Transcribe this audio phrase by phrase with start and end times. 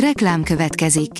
[0.00, 1.10] Reklám következik.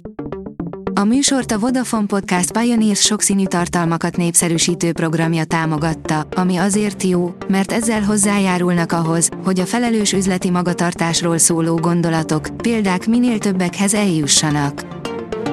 [0.95, 7.73] A műsort a Vodafone Podcast Pioneers sokszínű tartalmakat népszerűsítő programja támogatta, ami azért jó, mert
[7.73, 14.87] ezzel hozzájárulnak ahhoz, hogy a felelős üzleti magatartásról szóló gondolatok, példák minél többekhez eljussanak.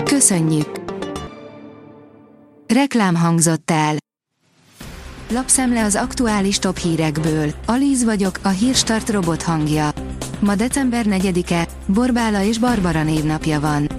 [0.04, 0.82] Köszönjük!
[2.68, 3.96] Reklám hangzott el.
[5.30, 7.52] Lapszemle az aktuális top hírekből.
[7.66, 9.92] Alíz vagyok, a hírstart robot hangja.
[10.44, 13.90] Ma december 4-e, Borbála és Barbara névnapja van.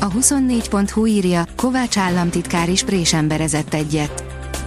[0.00, 4.24] A 24.hu írja, Kovács államtitkár is présemberezett egyet.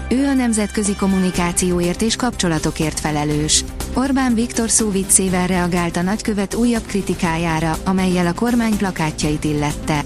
[0.10, 3.64] Ő a nemzetközi kommunikációért és kapcsolatokért felelős.
[3.94, 10.04] Orbán Viktor szó viccével reagált a nagykövet újabb kritikájára, amelyel a kormány plakátjait illette.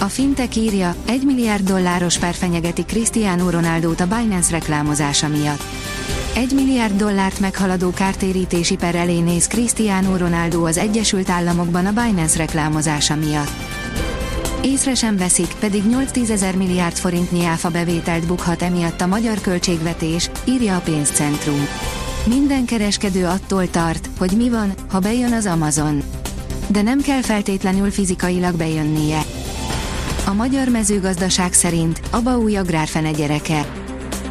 [0.00, 5.83] A fintek írja, 1 milliárd dolláros per fenyegeti Cristiano Ronaldo-t a Binance reklámozása miatt.
[6.34, 12.38] 1 milliárd dollárt meghaladó kártérítési per elé néz Cristiano Ronaldo az Egyesült Államokban a Binance
[12.38, 13.52] reklámozása miatt.
[14.62, 20.30] Észre sem veszik, pedig 8 ezer milliárd forintnyi áfa bevételt bukhat emiatt a magyar költségvetés,
[20.44, 21.66] írja a pénzcentrum.
[22.26, 26.02] Minden kereskedő attól tart, hogy mi van, ha bejön az Amazon.
[26.66, 29.20] De nem kell feltétlenül fizikailag bejönnie.
[30.26, 33.83] A magyar mezőgazdaság szerint Aba új agrárfene gyereke.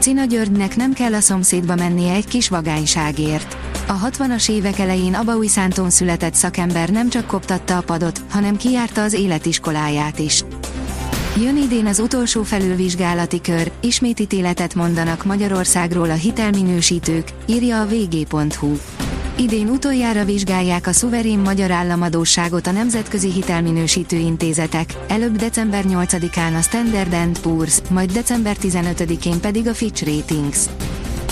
[0.04, 3.58] Cina Györgynek nem kell a szomszédba mennie egy kis vagányságért.
[3.88, 9.14] A 60-as évek elején Abaújszántón született szakember nem csak koptatta a padot, hanem kijárta az
[9.14, 10.44] életiskoláját is.
[11.38, 18.76] Jön idén az utolsó felülvizsgálati kör, ismét ítéletet mondanak Magyarországról a hitelminősítők, írja a vg.hu.
[19.38, 26.62] Idén utoljára vizsgálják a szuverén magyar államadóságot a nemzetközi hitelminősítő intézetek, előbb december 8-án a
[26.62, 30.58] Standard Poor's, majd december 15-én pedig a Fitch Ratings.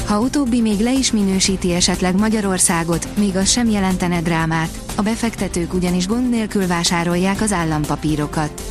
[0.08, 5.74] Ha utóbbi még le is minősíti esetleg Magyarországot, még az sem jelentene drámát, a befektetők
[5.74, 8.62] ugyanis gond nélkül vásárolják az állampapírokat.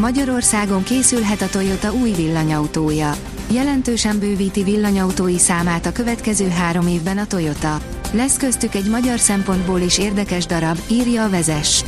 [0.00, 3.14] Magyarországon készülhet a Toyota új villanyautója.
[3.50, 7.97] Jelentősen bővíti villanyautói számát a következő három évben a Toyota.
[8.12, 11.84] Lesz köztük egy magyar szempontból is érdekes darab, írja a vezes.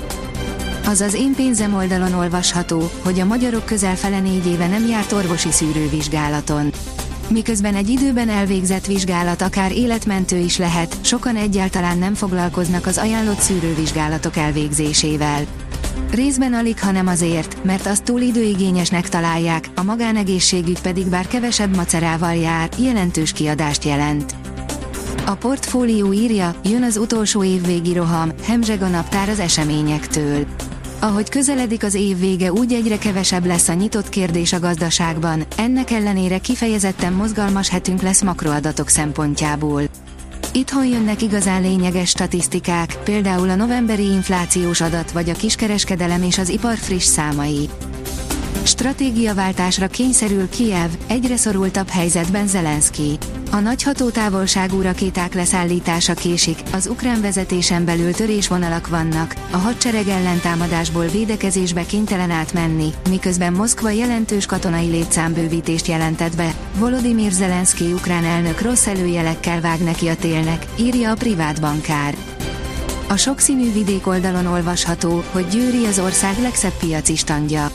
[0.86, 5.12] Az az én pénzem oldalon olvasható, hogy a magyarok közel fele négy éve nem járt
[5.12, 6.72] orvosi szűrővizsgálaton.
[7.28, 13.41] Miközben egy időben elvégzett vizsgálat akár életmentő is lehet, sokan egyáltalán nem foglalkoznak az ajánlott
[13.41, 15.44] szűrővizsgálatok elvégzésével.
[16.10, 22.34] Részben alig, hanem azért, mert azt túl időigényesnek találják, a magánegészségügy pedig bár kevesebb macerával
[22.34, 24.39] jár, jelentős kiadást jelent.
[25.30, 30.46] A portfólió írja, jön az utolsó évvégi roham, hemzseg a naptár az eseményektől.
[31.00, 35.90] Ahogy közeledik az év vége úgy egyre kevesebb lesz a nyitott kérdés a gazdaságban, ennek
[35.90, 39.82] ellenére kifejezetten mozgalmas hetünk lesz makroadatok szempontjából.
[40.52, 46.48] Itthon jönnek igazán lényeges statisztikák, például a novemberi inflációs adat vagy a kiskereskedelem és az
[46.48, 47.69] ipar friss számai.
[48.62, 53.19] Stratégiaváltásra kényszerül Kiev, egyre szorultabb helyzetben Zelenszky.
[53.50, 61.06] A nagy hatótávolságú rakéták leszállítása késik, az ukrán vezetésen belül törésvonalak vannak, a hadsereg ellentámadásból
[61.06, 66.55] védekezésbe kénytelen átmenni, miközben Moszkva jelentős katonai létszámbővítést jelentett be.
[66.78, 72.15] Volodymyr Zelenszky ukrán elnök rossz előjelekkel vág neki a télnek, írja a privát bankár.
[73.09, 77.71] A sokszínű vidék oldalon olvasható, hogy Győri az ország legszebb piaci standja.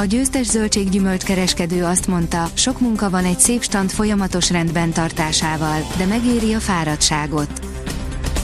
[0.00, 5.80] A győztes zöldséggyümölcs kereskedő azt mondta, sok munka van egy szép stand folyamatos rendben tartásával,
[5.96, 7.50] de megéri a fáradtságot.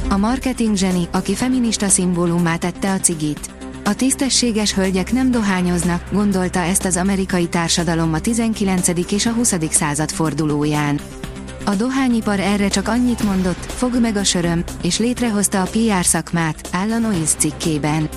[0.08, 3.50] A marketing zseni, aki feminista szimbólumá tette a cigit.
[3.84, 8.88] A tisztességes hölgyek nem dohányoznak, gondolta ezt az amerikai társadalom a 19.
[9.12, 9.54] és a 20.
[9.70, 11.00] század fordulóján.
[11.64, 16.68] A dohányipar erre csak annyit mondott, fogd meg a söröm, és létrehozta a PR szakmát,
[16.72, 18.08] áll a Noise cikkében.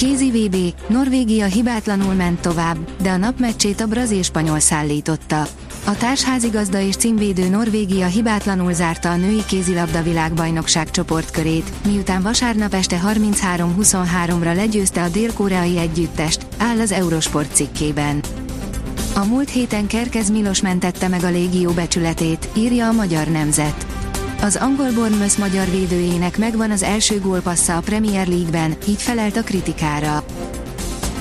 [0.00, 0.56] Kézi VB,
[0.86, 5.46] Norvégia hibátlanul ment tovább, de a napmeccsét a brazil-spanyol szállította.
[5.86, 13.00] A társházigazda és címvédő Norvégia hibátlanul zárta a női kézilabda világbajnokság csoportkörét, miután vasárnap este
[13.06, 18.20] 33-23-ra legyőzte a dél-koreai együttest, áll az Eurosport cikkében.
[19.14, 23.89] A múlt héten Kerkez Milos mentette meg a légió becsületét, írja a magyar nemzet.
[24.42, 29.42] Az angol Bournemouth magyar védőjének megvan az első gólpassza a Premier League-ben, így felelt a
[29.42, 30.24] kritikára.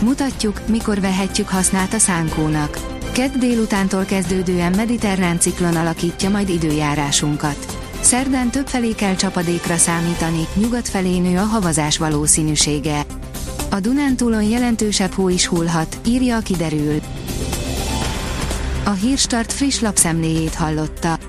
[0.02, 2.80] Mutatjuk, mikor vehetjük hasznát a szánkónak.
[3.12, 7.78] Kedd délutántól kezdődően mediterrán ciklon alakítja majd időjárásunkat.
[8.02, 13.06] Szerdán több felé kell csapadékra számítani, nyugat felé nő a havazás valószínűsége.
[13.70, 17.00] A Dunántúlon jelentősebb hó is hullhat, írja a kiderül.
[18.86, 21.29] A Hírstart friss lapszemléjét hallotta.